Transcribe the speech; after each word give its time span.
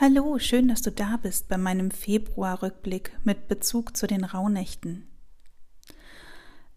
Hallo, 0.00 0.38
schön, 0.38 0.68
dass 0.68 0.80
du 0.80 0.92
da 0.92 1.16
bist 1.16 1.48
bei 1.48 1.58
meinem 1.58 1.90
Februarrückblick 1.90 3.18
mit 3.24 3.48
Bezug 3.48 3.96
zu 3.96 4.06
den 4.06 4.22
Rauhnächten. 4.22 5.08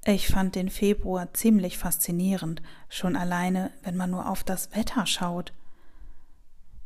Ich 0.03 0.27
fand 0.27 0.55
den 0.55 0.71
Februar 0.71 1.31
ziemlich 1.35 1.77
faszinierend, 1.77 2.63
schon 2.89 3.15
alleine, 3.15 3.69
wenn 3.83 3.95
man 3.95 4.09
nur 4.09 4.27
auf 4.27 4.43
das 4.43 4.75
Wetter 4.75 5.05
schaut. 5.05 5.53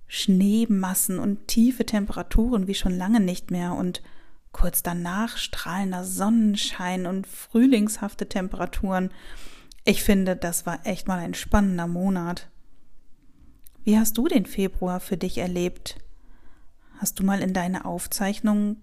Schneemassen 0.08 1.20
und 1.20 1.48
tiefe 1.48 1.86
Temperaturen 1.86 2.68
wie 2.68 2.76
schon 2.76 2.98
lange 2.98 3.22
nicht 3.22 3.50
mehr 3.50 3.74
und 3.74 4.04
kurz 4.52 4.84
danach 4.84 5.38
strahlender 5.38 6.04
Sonnenschein 6.04 7.06
und 7.06 7.28
frühlingshafte 7.28 8.28
Temperaturen. 8.28 9.14
Ich 9.86 10.04
finde, 10.04 10.36
das 10.36 10.66
war 10.66 10.86
echt 10.86 11.08
mal 11.08 11.20
ein 11.20 11.34
spannender 11.34 11.88
Monat. 11.88 12.50
Wie 13.86 13.98
hast 13.98 14.18
du 14.18 14.28
den 14.28 14.46
Februar 14.46 15.00
für 15.00 15.16
dich 15.16 15.38
erlebt? 15.38 15.96
Hast 16.98 17.20
du 17.20 17.24
mal 17.24 17.42
in 17.42 17.54
deine 17.54 17.86
Aufzeichnung 17.86 18.78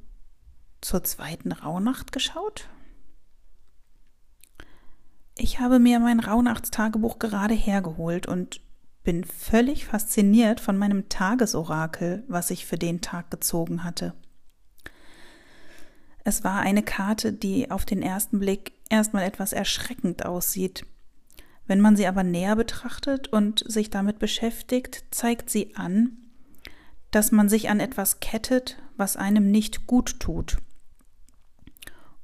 zur 0.80 1.02
zweiten 1.04 1.52
Rauhnacht 1.52 2.12
geschaut? 2.12 2.68
Ich 5.36 5.60
habe 5.60 5.78
mir 5.78 5.98
mein 5.98 6.20
Rauhnachtstagebuch 6.20 7.18
gerade 7.18 7.54
hergeholt 7.54 8.26
und 8.26 8.60
bin 9.02 9.24
völlig 9.24 9.86
fasziniert 9.86 10.60
von 10.60 10.76
meinem 10.76 11.08
Tagesorakel, 11.08 12.24
was 12.28 12.50
ich 12.50 12.66
für 12.66 12.78
den 12.78 13.00
Tag 13.00 13.30
gezogen 13.30 13.82
hatte. 13.82 14.14
Es 16.24 16.44
war 16.44 16.60
eine 16.60 16.82
Karte, 16.82 17.32
die 17.32 17.70
auf 17.70 17.84
den 17.84 18.02
ersten 18.02 18.38
Blick 18.38 18.72
erstmal 18.90 19.24
etwas 19.24 19.52
erschreckend 19.52 20.24
aussieht. 20.24 20.86
Wenn 21.66 21.80
man 21.80 21.96
sie 21.96 22.06
aber 22.06 22.22
näher 22.22 22.54
betrachtet 22.54 23.28
und 23.28 23.64
sich 23.66 23.90
damit 23.90 24.18
beschäftigt, 24.18 25.04
zeigt 25.10 25.50
sie 25.50 25.74
an, 25.74 26.18
dass 27.12 27.30
man 27.30 27.48
sich 27.48 27.70
an 27.70 27.78
etwas 27.78 28.18
kettet, 28.18 28.82
was 28.96 29.16
einem 29.16 29.50
nicht 29.50 29.86
gut 29.86 30.18
tut. 30.18 30.58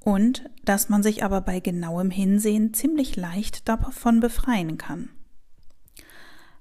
Und 0.00 0.48
dass 0.64 0.88
man 0.88 1.02
sich 1.02 1.22
aber 1.22 1.42
bei 1.42 1.60
genauem 1.60 2.10
Hinsehen 2.10 2.74
ziemlich 2.74 3.14
leicht 3.14 3.68
davon 3.68 4.20
befreien 4.20 4.78
kann. 4.78 5.10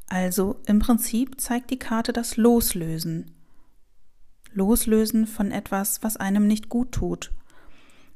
Also 0.07 0.61
im 0.65 0.79
Prinzip 0.79 1.39
zeigt 1.39 1.71
die 1.71 1.79
Karte 1.79 2.13
das 2.13 2.37
Loslösen. 2.37 3.31
Loslösen 4.51 5.25
von 5.25 5.51
etwas, 5.51 6.03
was 6.03 6.17
einem 6.17 6.47
nicht 6.47 6.67
gut 6.67 6.91
tut. 6.91 7.31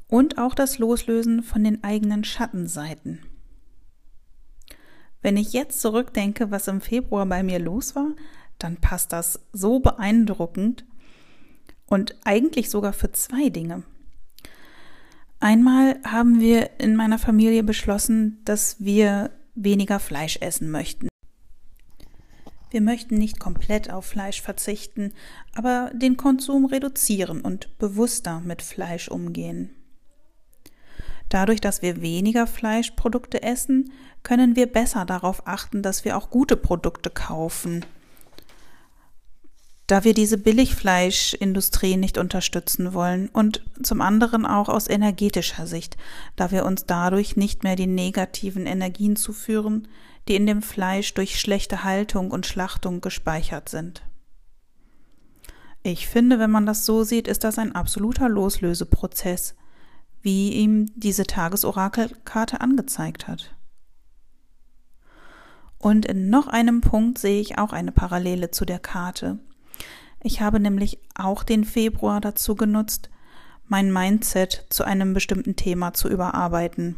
Und 0.08 0.38
auch 0.38 0.54
das 0.54 0.78
Loslösen 0.78 1.42
von 1.42 1.64
den 1.64 1.84
eigenen 1.86 2.26
Schattenseiten. 2.26 3.20
Wenn 5.22 5.38
ich 5.38 5.54
jetzt 5.54 5.80
zurückdenke, 5.80 6.52
was 6.52 6.68
im 6.68 6.82
Februar 6.82 7.26
bei 7.26 7.44
mir 7.44 7.60
los 7.60 7.96
war, 7.96 8.10
dann 8.64 8.78
passt 8.78 9.14
das 9.14 9.40
so 9.52 9.80
beeindruckend 9.80 10.86
und 11.88 12.16
eigentlich 12.24 12.70
sogar 12.70 12.94
für 12.94 13.12
zwei 13.12 13.50
Dinge. 13.50 13.84
Einmal 15.40 16.00
haben 16.06 16.40
wir 16.40 16.80
in 16.80 16.96
meiner 16.96 17.18
Familie 17.18 17.64
beschlossen, 17.64 18.40
dass 18.46 18.78
wir 18.80 19.32
weniger 19.56 20.00
Fleisch 20.00 20.38
essen 20.40 20.70
möchten. 20.70 21.08
Wir 22.70 22.82
möchten 22.82 23.16
nicht 23.16 23.40
komplett 23.40 23.92
auf 23.92 24.06
Fleisch 24.06 24.42
verzichten, 24.42 25.14
aber 25.54 25.92
den 25.94 26.16
Konsum 26.16 26.66
reduzieren 26.66 27.42
und 27.42 27.78
bewusster 27.80 28.40
mit 28.40 28.62
Fleisch 28.62 29.10
umgehen. 29.10 29.72
Dadurch, 31.28 31.60
dass 31.60 31.82
wir 31.82 32.02
weniger 32.02 32.48
Fleischprodukte 32.48 33.42
essen, 33.44 33.92
können 34.24 34.56
wir 34.56 34.68
besser 34.68 35.06
darauf 35.06 35.48
achten, 35.48 35.82
dass 35.82 36.06
wir 36.06 36.16
auch 36.16 36.30
gute 36.30 36.56
Produkte 36.56 37.10
kaufen 37.10 37.84
da 39.92 40.06
wir 40.06 40.14
diese 40.14 40.38
Billigfleischindustrie 40.38 41.98
nicht 41.98 42.18
unterstützen 42.18 42.94
wollen 42.94 43.28
und 43.28 43.62
zum 43.84 44.00
anderen 44.00 44.46
auch 44.46 44.70
aus 44.70 44.88
energetischer 44.90 45.68
Sicht, 45.68 45.98
da 46.38 46.50
wir 46.50 46.64
uns 46.64 46.86
dadurch 46.86 47.36
nicht 47.36 47.66
mehr 47.66 47.76
die 47.76 47.88
negativen 47.88 48.68
Energien 48.68 49.18
zuführen, 49.18 49.90
die 50.30 50.36
in 50.36 50.46
dem 50.46 50.62
Fleisch 50.62 51.14
durch 51.14 51.42
schlechte 51.42 51.84
Haltung 51.84 52.32
und 52.32 52.46
Schlachtung 52.46 53.02
gespeichert 53.02 53.68
sind. 53.68 54.02
Ich 55.84 56.08
finde, 56.08 56.40
wenn 56.40 56.52
man 56.52 56.66
das 56.66 56.86
so 56.86 57.04
sieht, 57.04 57.28
ist 57.28 57.44
das 57.44 57.60
ein 57.60 57.76
absoluter 57.76 58.30
Loslöseprozess, 58.30 59.56
wie 60.22 60.54
ihm 60.54 60.86
diese 60.96 61.26
Tagesorakelkarte 61.26 62.62
angezeigt 62.62 63.28
hat. 63.28 63.54
Und 65.80 66.06
in 66.06 66.30
noch 66.30 66.48
einem 66.48 66.80
Punkt 66.80 67.18
sehe 67.18 67.42
ich 67.42 67.58
auch 67.58 67.74
eine 67.74 67.92
Parallele 67.92 68.52
zu 68.52 68.64
der 68.64 68.80
Karte, 68.80 69.38
ich 70.24 70.42
habe 70.42 70.60
nämlich 70.60 71.00
auch 71.16 71.44
den 71.44 71.64
Februar 71.66 72.22
dazu 72.22 72.56
genutzt, 72.56 73.10
mein 73.68 73.92
Mindset 73.92 74.66
zu 74.70 74.84
einem 74.84 75.14
bestimmten 75.14 75.56
Thema 75.56 75.94
zu 75.94 76.10
überarbeiten. 76.10 76.98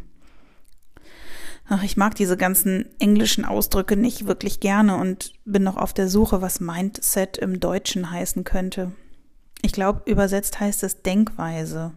Ach, 1.69 1.83
ich 1.83 1.95
mag 1.95 2.15
diese 2.15 2.35
ganzen 2.35 2.85
englischen 2.99 3.45
Ausdrücke 3.45 3.95
nicht 3.95 4.27
wirklich 4.27 4.59
gerne 4.59 4.97
und 4.97 5.33
bin 5.45 5.63
noch 5.63 5.77
auf 5.77 5.93
der 5.93 6.09
Suche, 6.09 6.41
was 6.41 6.59
Mindset 6.59 7.37
im 7.37 7.59
Deutschen 7.59 8.11
heißen 8.11 8.43
könnte. 8.43 8.91
Ich 9.61 9.71
glaube, 9.71 10.01
übersetzt 10.09 10.59
heißt 10.59 10.83
es 10.83 11.03
Denkweise. 11.03 11.93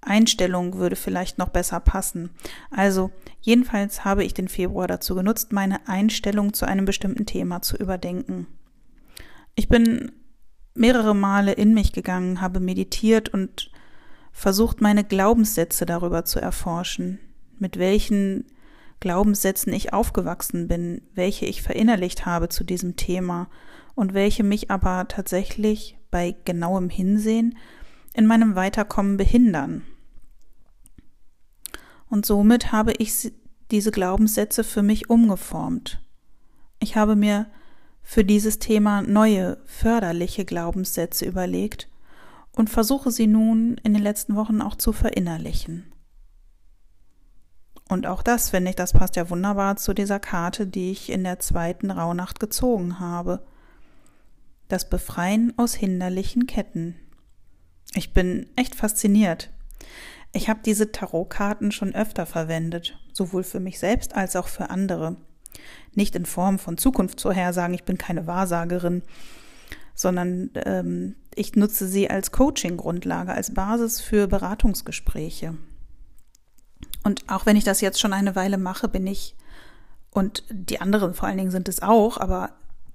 Einstellung 0.00 0.74
würde 0.74 0.96
vielleicht 0.96 1.38
noch 1.38 1.48
besser 1.48 1.80
passen. 1.80 2.30
Also, 2.70 3.10
jedenfalls 3.40 4.04
habe 4.04 4.24
ich 4.24 4.34
den 4.34 4.48
Februar 4.48 4.86
dazu 4.86 5.14
genutzt, 5.14 5.52
meine 5.52 5.88
Einstellung 5.88 6.52
zu 6.52 6.66
einem 6.66 6.84
bestimmten 6.84 7.26
Thema 7.26 7.62
zu 7.62 7.76
überdenken. 7.76 8.46
Ich 9.54 9.68
bin 9.68 10.12
mehrere 10.74 11.14
Male 11.14 11.52
in 11.52 11.74
mich 11.74 11.92
gegangen, 11.92 12.40
habe 12.40 12.60
meditiert 12.60 13.28
und 13.28 13.70
versucht, 14.32 14.80
meine 14.80 15.04
Glaubenssätze 15.04 15.84
darüber 15.84 16.24
zu 16.24 16.40
erforschen, 16.40 17.18
mit 17.58 17.78
welchen 17.78 18.46
Glaubenssätzen 19.00 19.72
ich 19.72 19.92
aufgewachsen 19.92 20.68
bin, 20.68 21.02
welche 21.14 21.44
ich 21.44 21.60
verinnerlicht 21.60 22.24
habe 22.24 22.48
zu 22.48 22.64
diesem 22.64 22.96
Thema 22.96 23.48
und 23.94 24.14
welche 24.14 24.44
mich 24.44 24.70
aber 24.70 25.06
tatsächlich 25.08 25.98
bei 26.10 26.34
genauem 26.44 26.88
Hinsehen 26.88 27.58
in 28.14 28.26
meinem 28.26 28.54
Weiterkommen 28.54 29.16
behindern. 29.16 29.82
Und 32.08 32.26
somit 32.26 32.72
habe 32.72 32.92
ich 32.92 33.32
diese 33.70 33.90
Glaubenssätze 33.90 34.64
für 34.64 34.82
mich 34.82 35.10
umgeformt. 35.10 36.00
Ich 36.78 36.96
habe 36.96 37.16
mir 37.16 37.46
für 38.12 38.26
dieses 38.26 38.58
Thema 38.58 39.00
neue, 39.00 39.56
förderliche 39.64 40.44
Glaubenssätze 40.44 41.24
überlegt 41.24 41.88
und 42.54 42.68
versuche 42.68 43.10
sie 43.10 43.26
nun 43.26 43.78
in 43.84 43.94
den 43.94 44.02
letzten 44.02 44.36
Wochen 44.36 44.60
auch 44.60 44.74
zu 44.74 44.92
verinnerlichen. 44.92 45.90
Und 47.88 48.06
auch 48.06 48.22
das, 48.22 48.50
finde 48.50 48.68
ich, 48.68 48.76
das 48.76 48.92
passt 48.92 49.16
ja 49.16 49.30
wunderbar 49.30 49.76
zu 49.76 49.94
dieser 49.94 50.20
Karte, 50.20 50.66
die 50.66 50.90
ich 50.90 51.10
in 51.10 51.24
der 51.24 51.38
zweiten 51.38 51.90
Rauhnacht 51.90 52.38
gezogen 52.38 53.00
habe. 53.00 53.46
Das 54.68 54.90
Befreien 54.90 55.54
aus 55.56 55.72
hinderlichen 55.72 56.46
Ketten. 56.46 56.96
Ich 57.94 58.12
bin 58.12 58.46
echt 58.56 58.74
fasziniert. 58.74 59.48
Ich 60.34 60.50
habe 60.50 60.60
diese 60.62 60.92
Tarotkarten 60.92 61.72
schon 61.72 61.94
öfter 61.94 62.26
verwendet, 62.26 62.98
sowohl 63.14 63.42
für 63.42 63.60
mich 63.60 63.78
selbst 63.78 64.14
als 64.14 64.36
auch 64.36 64.48
für 64.48 64.68
andere 64.68 65.16
nicht 65.94 66.14
in 66.16 66.26
Form 66.26 66.58
von 66.58 66.78
Zukunftsvorhersagen, 66.78 67.74
ich 67.74 67.84
bin 67.84 67.98
keine 67.98 68.26
Wahrsagerin, 68.26 69.02
sondern 69.94 70.50
ähm, 70.54 71.16
ich 71.34 71.54
nutze 71.54 71.86
sie 71.86 72.10
als 72.10 72.32
Coaching-Grundlage, 72.32 73.32
als 73.32 73.54
Basis 73.54 74.00
für 74.00 74.26
Beratungsgespräche. 74.26 75.54
Und 77.04 77.28
auch 77.28 77.46
wenn 77.46 77.56
ich 77.56 77.64
das 77.64 77.80
jetzt 77.80 78.00
schon 78.00 78.12
eine 78.12 78.36
Weile 78.36 78.58
mache, 78.58 78.88
bin 78.88 79.06
ich, 79.06 79.36
und 80.10 80.44
die 80.50 80.80
anderen 80.80 81.14
vor 81.14 81.28
allen 81.28 81.38
Dingen 81.38 81.50
sind 81.50 81.68
es 81.68 81.82
auch, 81.82 82.18
aber 82.18 82.50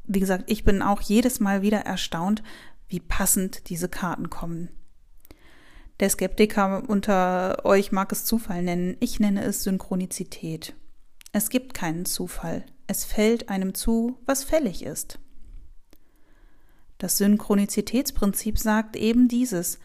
wie 0.05 0.19
gesagt, 0.19 0.45
ich 0.47 0.63
bin 0.63 0.81
auch 0.81 1.01
jedes 1.01 1.39
Mal 1.39 1.61
wieder 1.61 1.79
erstaunt, 1.79 2.41
wie 2.87 2.99
passend 2.99 3.69
diese 3.69 3.89
Karten 3.89 4.29
kommen. 4.29 4.69
Der 5.99 6.09
Skeptiker 6.09 6.83
unter 6.87 7.65
euch 7.65 7.91
mag 7.91 8.11
es 8.11 8.23
Zufall 8.23 8.61
nennen, 8.61 8.95
ich 8.99 9.19
nenne 9.19 9.43
es 9.43 9.63
Synchronizität. 9.63 10.75
Es 11.31 11.50
gibt 11.50 11.74
keinen 11.74 12.06
Zufall. 12.06 12.65
Es 12.88 13.03
fällt 13.03 13.50
einem 13.50 13.74
zu, 13.74 14.18
was 14.25 14.44
fällig 14.44 14.83
ist. 14.83 15.19
Das 16.97 17.18
Synchronizitätsprinzip 17.18 18.57
sagt 18.57 18.95
eben 18.95 19.27
dieses, 19.27 19.79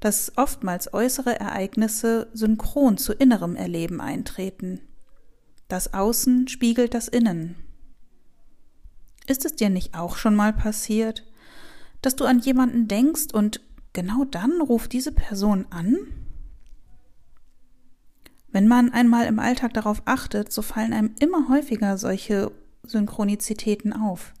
dass 0.00 0.32
oftmals 0.36 0.92
äußere 0.92 1.38
Ereignisse 1.38 2.28
synchron 2.32 2.98
zu 2.98 3.12
innerem 3.12 3.56
Erleben 3.56 4.00
eintreten. 4.00 4.80
Das 5.68 5.92
Außen 5.92 6.48
spiegelt 6.48 6.94
das 6.94 7.08
Innen. 7.08 7.56
Ist 9.26 9.44
es 9.44 9.54
dir 9.54 9.68
nicht 9.68 9.94
auch 9.94 10.16
schon 10.16 10.34
mal 10.34 10.52
passiert, 10.52 11.24
dass 12.00 12.16
du 12.16 12.24
an 12.24 12.38
jemanden 12.38 12.88
denkst 12.88 13.32
und 13.32 13.60
genau 13.92 14.24
dann 14.24 14.60
ruft 14.60 14.92
diese 14.92 15.12
Person 15.12 15.66
an? 15.70 15.96
Wenn 18.58 18.66
man 18.66 18.92
einmal 18.92 19.26
im 19.26 19.38
Alltag 19.38 19.72
darauf 19.74 20.02
achtet, 20.04 20.52
so 20.52 20.62
fallen 20.62 20.92
einem 20.92 21.14
immer 21.20 21.48
häufiger 21.48 21.96
solche 21.96 22.50
Synchronizitäten 22.82 23.92
auf. 23.92 24.34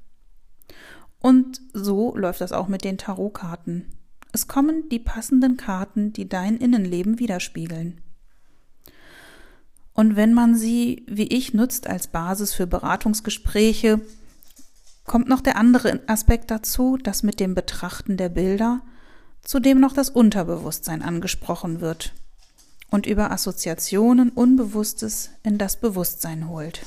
Und 1.20 1.60
so 1.72 2.16
läuft 2.16 2.40
das 2.40 2.50
auch 2.50 2.66
mit 2.66 2.82
den 2.82 2.98
Tarotkarten. 2.98 3.86
Es 4.32 4.48
kommen 4.48 4.88
die 4.88 4.98
passenden 4.98 5.56
Karten, 5.56 6.12
die 6.12 6.28
dein 6.28 6.56
Innenleben 6.56 7.20
widerspiegeln. 7.20 8.00
Und 9.92 10.16
wenn 10.16 10.34
man 10.34 10.56
sie, 10.56 11.04
wie 11.06 11.28
ich, 11.28 11.54
nutzt 11.54 11.86
als 11.86 12.08
Basis 12.08 12.52
für 12.54 12.66
Beratungsgespräche, 12.66 14.00
kommt 15.04 15.28
noch 15.28 15.42
der 15.42 15.56
andere 15.56 16.00
Aspekt 16.08 16.50
dazu, 16.50 16.96
dass 16.96 17.22
mit 17.22 17.38
dem 17.38 17.54
Betrachten 17.54 18.16
der 18.16 18.30
Bilder 18.30 18.80
zudem 19.42 19.78
noch 19.78 19.92
das 19.92 20.10
Unterbewusstsein 20.10 21.02
angesprochen 21.02 21.80
wird 21.80 22.14
und 22.90 23.06
über 23.06 23.30
Assoziationen 23.30 24.30
Unbewusstes 24.30 25.30
in 25.42 25.58
das 25.58 25.78
Bewusstsein 25.80 26.48
holt. 26.48 26.86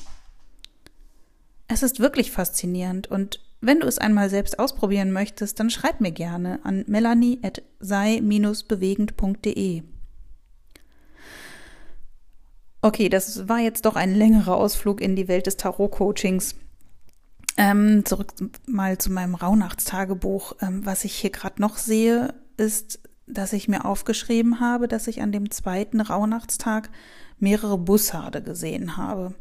Es 1.68 1.83
ist 1.83 2.00
wirklich 2.00 2.31
faszinierend 2.31 3.06
und 3.07 3.39
wenn 3.62 3.80
du 3.80 3.88
es 3.88 4.00
einmal 4.00 4.30
selbst 4.30 4.59
ausprobieren 4.59 5.12
möchtest, 5.12 5.59
dann 5.59 5.69
schreib 5.69 6.01
mir 6.01 6.12
gerne 6.12 6.59
an 6.63 6.83
melanie.sei-bewegend.de. 6.88 9.83
Okay, 12.81 13.09
das 13.09 13.47
war 13.47 13.59
jetzt 13.59 13.86
doch 13.86 13.95
ein 13.95 14.15
längerer 14.15 14.57
Ausflug 14.57 15.01
in 15.01 15.15
die 15.15 15.27
Welt 15.27 15.45
des 15.45 15.57
Tarot-Coachings. 15.57 16.56
Ähm, 17.57 18.06
zurück 18.06 18.33
mal 18.65 18.97
zu 18.97 19.12
meinem 19.12 19.36
Rauhnachtstagebuch. 19.36 20.56
Ähm, 20.62 20.83
was 20.83 21.06
ich 21.06 21.13
hier 21.13 21.30
gerade 21.30 21.62
noch 21.62 21.77
sehe, 21.77 22.33
ist, 22.57 23.00
dass 23.31 23.54
ich 23.54 23.68
mir 23.68 23.86
aufgeschrieben 23.86 24.60
habe, 24.60 24.88
dass 24.88 25.07
ich 25.07 25.22
an 25.22 25.31
dem 25.31 25.51
zweiten 25.51 26.01
Rauhnachtstag 26.01 26.89
mehrere 27.39 27.78
Bussarde 27.78 28.42
gesehen 28.42 28.98
habe. 28.98 29.33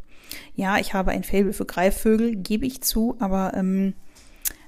Ja, 0.54 0.78
ich 0.78 0.94
habe 0.94 1.10
ein 1.10 1.25
Faible 1.25 1.52
für 1.52 1.66
Greifvögel, 1.66 2.37
gebe 2.37 2.66
ich 2.66 2.82
zu, 2.82 3.16
aber 3.19 3.52
ähm, 3.54 3.94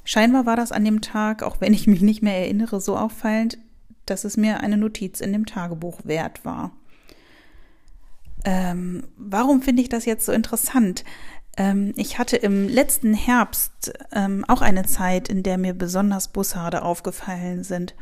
scheinbar 0.04 0.46
war 0.46 0.56
das 0.56 0.72
an 0.72 0.84
dem 0.84 1.00
Tag, 1.00 1.42
auch 1.42 1.60
wenn 1.60 1.74
ich 1.74 1.86
mich 1.86 2.02
nicht 2.02 2.22
mehr 2.22 2.38
erinnere, 2.38 2.80
so 2.80 2.96
auffallend, 2.96 3.58
dass 4.06 4.24
es 4.24 4.36
mir 4.36 4.60
eine 4.60 4.76
Notiz 4.76 5.20
in 5.20 5.32
dem 5.32 5.46
Tagebuch 5.46 6.00
wert 6.04 6.44
war. 6.44 6.72
Ähm, 8.44 9.04
warum 9.16 9.62
finde 9.62 9.82
ich 9.82 9.88
das 9.88 10.04
jetzt 10.04 10.26
so 10.26 10.32
interessant? 10.32 11.04
Ähm, 11.56 11.92
ich 11.96 12.19
hatte 12.19 12.36
im 12.36 12.69
letzten 12.69 13.14
Herbst 13.14 13.92
ähm, 14.12 14.44
auch 14.48 14.62
eine 14.62 14.84
Zeit, 14.84 15.28
in 15.28 15.42
der 15.42 15.58
mir 15.58 15.74
besonders 15.74 16.28
Bussarde 16.28 16.82
aufgefallen 16.82 17.62
sind. 17.62 17.94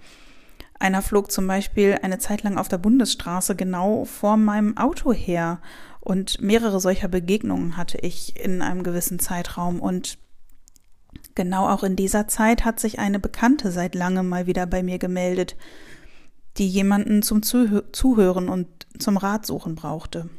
Einer 0.81 1.03
flog 1.03 1.31
zum 1.31 1.47
Beispiel 1.47 1.99
eine 2.03 2.19
Zeit 2.19 2.43
lang 2.43 2.57
auf 2.57 2.69
der 2.69 2.79
Bundesstraße 2.79 3.55
genau 3.55 4.07
vor 4.07 4.39
meinem 4.39 4.79
Auto 4.79 5.13
her 5.13 5.61
und 6.01 6.41
mehrere 6.41 6.81
solcher 6.81 7.07
Begegnungen 7.07 7.77
hatte 7.77 7.99
ich 7.99 8.43
in 8.43 8.63
einem 8.63 8.83
gewissen 8.83 9.19
Zeitraum 9.19 9.79
und 9.79 10.17
genau 11.35 11.69
auch 11.69 11.85
in 11.85 11.97
dieser 11.97 12.29
Zeit 12.29 12.65
hat 12.65 12.81
sich 12.81 12.99
eine 12.99 13.19
Bekannte 13.21 13.71
seit 13.73 13.95
langem 13.95 14.27
mal 14.27 14.47
wieder 14.47 14.65
bei 14.65 14.83
mir 14.83 14.99
gemeldet, 14.99 15.55
die 16.57 16.67
jemanden 16.67 17.23
zum 17.23 17.43
Zuh 17.43 17.83
Zuhören 17.93 18.49
und 18.49 18.67
zum 18.99 19.19
Rat 19.19 19.45
suchen 19.45 19.75
brauchte. 19.75 20.31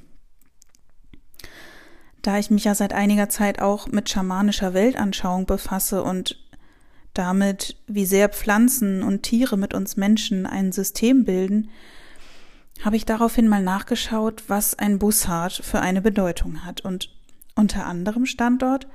Da 2.24 2.40
ich 2.40 2.50
mich 2.50 2.64
ja 2.64 2.74
seit 2.74 2.94
einiger 2.94 3.30
Zeit 3.30 3.62
auch 3.62 3.88
mit 3.90 4.10
schamanischer 4.10 4.74
Weltanschauung 4.74 5.46
befasse 5.46 6.02
und 6.02 6.38
damit, 7.14 7.78
wie 7.88 8.06
sehr 8.06 8.30
Pflanzen 8.30 9.04
und 9.04 9.24
Tiere 9.24 9.58
mit 9.58 9.74
uns 9.74 9.98
Menschen 9.98 10.46
ein 10.46 10.72
System 10.72 11.26
bilden, 11.26 11.70
habe 12.84 12.96
ich 12.96 13.06
daraufhin 13.06 13.48
mal 13.48 13.64
nachgeschaut, 13.64 14.44
was 14.48 14.78
ein 14.78 14.98
Bussard 14.98 15.54
für 15.54 15.82
eine 15.82 16.02
Bedeutung 16.02 16.66
hat. 16.66 16.82
Und 16.82 17.10
unter 17.56 17.86
anderem 17.86 18.26
stand 18.26 18.62
dort, 18.62 18.88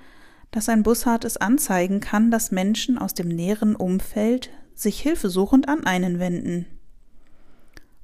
dass 0.50 0.68
ein 0.68 0.82
Bussard 0.82 1.24
es 1.24 1.36
anzeigen 1.36 2.00
kann, 2.00 2.30
dass 2.30 2.50
Menschen 2.50 2.98
aus 2.98 3.14
dem 3.14 3.28
näheren 3.28 3.76
Umfeld 3.76 4.50
sich 4.74 5.00
hilfesuchend 5.00 5.68
an 5.68 5.84
einen 5.84 6.18
wenden. 6.18 6.66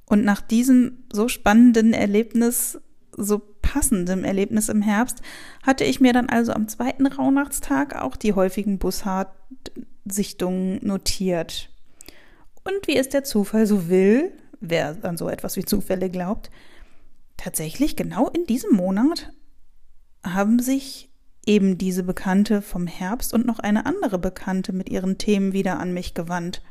Und 0.05 0.23
nach 0.23 0.41
diesem 0.41 1.03
so 1.11 1.27
spannenden 1.27 1.93
Erlebnis, 1.93 2.79
so 3.15 3.41
passendem 3.61 4.23
Erlebnis 4.23 4.69
im 4.69 4.81
Herbst, 4.81 5.21
hatte 5.63 5.83
ich 5.83 6.01
mir 6.01 6.13
dann 6.13 6.29
also 6.29 6.53
am 6.53 6.67
zweiten 6.67 7.07
Rauhnachtstag 7.07 7.95
auch 7.95 8.15
die 8.15 8.33
häufigen 8.33 8.79
Bussard-Sichtungen 10.03 10.79
notiert. 10.85 11.69
Und 12.63 12.87
wie 12.87 12.97
es 12.97 13.09
der 13.09 13.23
Zufall 13.23 13.65
so 13.65 13.89
will, 13.89 14.31
wer 14.59 14.97
an 15.03 15.17
so 15.17 15.29
etwas 15.29 15.57
wie 15.57 15.65
Zufälle 15.65 16.09
glaubt, 16.09 16.49
tatsächlich 17.37 17.95
genau 17.95 18.29
in 18.29 18.45
diesem 18.45 18.75
Monat 18.75 19.33
haben 20.25 20.59
sich 20.59 21.09
eben 21.45 21.77
diese 21.77 22.03
Bekannte 22.03 22.61
vom 22.61 22.87
Herbst 22.87 23.33
und 23.33 23.45
noch 23.45 23.59
eine 23.59 23.85
andere 23.85 24.17
Bekannte 24.17 24.71
mit 24.71 24.89
ihren 24.89 25.17
Themen 25.17 25.51
wieder 25.51 25.79
an 25.79 25.93
mich 25.93 26.13
gewandt. 26.13 26.61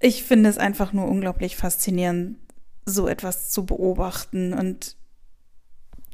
Ich 0.00 0.24
finde 0.24 0.48
es 0.48 0.58
einfach 0.58 0.92
nur 0.92 1.06
unglaublich 1.06 1.56
faszinierend, 1.56 2.38
so 2.84 3.06
etwas 3.06 3.50
zu 3.50 3.66
beobachten 3.66 4.54
und 4.54 4.96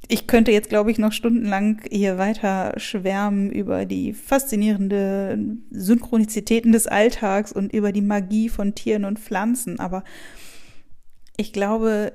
ich 0.09 0.27
könnte 0.27 0.53
jetzt, 0.53 0.69
glaube 0.69 0.91
ich, 0.91 0.99
noch 0.99 1.13
stundenlang 1.13 1.81
hier 1.91 2.17
weiter 2.19 2.75
schwärmen 2.77 3.51
über 3.51 3.87
die 3.87 4.13
faszinierende 4.13 5.39
Synchronizitäten 5.71 6.73
des 6.73 6.87
Alltags 6.87 7.53
und 7.53 7.73
über 7.73 7.93
die 7.93 8.03
Magie 8.03 8.49
von 8.49 8.75
Tieren 8.75 9.05
und 9.05 9.19
Pflanzen. 9.19 9.81
Aber 9.81 10.05
ich 11.37 11.53
glaube, 11.53 12.13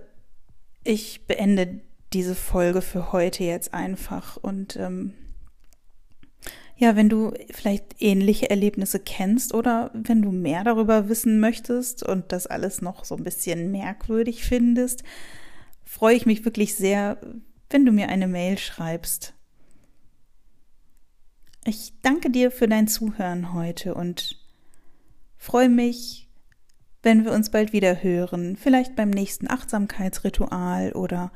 ich 0.84 1.28
beende 1.28 1.82
diese 2.14 2.36
Folge 2.36 2.82
für 2.82 3.12
heute 3.12 3.44
jetzt 3.44 3.74
einfach. 3.74 4.38
Und 4.38 4.78
ähm, 4.78 5.14
ja, 6.78 6.96
wenn 6.96 7.10
du 7.10 7.34
vielleicht 7.52 7.96
ähnliche 8.00 8.50
Erlebnisse 8.50 9.00
kennst 9.00 9.54
oder 9.54 9.92
wenn 9.94 10.22
du 10.22 10.32
mehr 10.32 10.64
darüber 10.64 11.10
wissen 11.10 11.40
möchtest 11.40 12.04
und 12.04 12.32
das 12.32 12.48
alles 12.48 12.82
noch 12.82 13.06
so 13.06 13.16
ein 13.16 13.24
bisschen 13.24 13.72
merkwürdig 13.72 14.44
findest, 14.44 15.04
freue 15.84 16.16
ich 16.16 16.26
mich 16.26 16.44
wirklich 16.44 16.76
sehr, 16.76 17.18
wenn 17.72 17.86
du 17.86 17.92
mir 17.92 18.10
eine 18.10 18.28
Mail 18.28 18.58
schreibst. 18.58 19.34
Ich 21.64 21.94
danke 22.02 22.30
dir 22.30 22.52
für 22.52 22.68
dein 22.68 22.88
Zuhören 22.88 23.54
heute 23.54 23.94
und 23.94 24.38
freue 25.38 25.70
mich, 25.70 26.28
wenn 27.04 27.24
wir 27.24 27.32
uns 27.32 27.50
bald 27.50 27.74
wieder 27.74 28.04
hören, 28.04 28.58
vielleicht 28.58 28.96
beim 28.96 29.10
nächsten 29.10 29.50
Achtsamkeitsritual 29.50 30.94
oder 30.94 31.32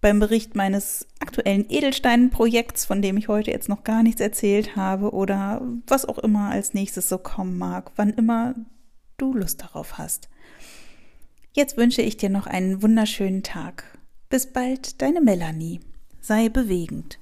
beim 0.00 0.20
Bericht 0.20 0.54
meines 0.54 1.06
aktuellen 1.20 1.68
Edelsteinprojekts, 1.68 2.84
von 2.84 3.02
dem 3.02 3.16
ich 3.16 3.28
heute 3.28 3.50
jetzt 3.50 3.68
noch 3.68 3.82
gar 3.82 4.02
nichts 4.02 4.20
erzählt 4.20 4.76
habe 4.76 5.12
oder 5.12 5.62
was 5.86 6.04
auch 6.04 6.18
immer 6.18 6.50
als 6.50 6.74
nächstes 6.74 7.08
so 7.08 7.18
kommen 7.18 7.58
mag, 7.58 7.92
wann 7.96 8.10
immer 8.10 8.54
du 9.16 9.32
Lust 9.32 9.62
darauf 9.62 9.98
hast. 9.98 10.28
Jetzt 11.52 11.76
wünsche 11.76 12.02
ich 12.02 12.16
dir 12.16 12.28
noch 12.28 12.46
einen 12.46 12.82
wunderschönen 12.82 13.42
Tag. 13.42 13.95
Bis 14.28 14.46
bald, 14.52 15.00
deine 15.00 15.20
Melanie. 15.20 15.80
Sei 16.20 16.48
bewegend. 16.48 17.18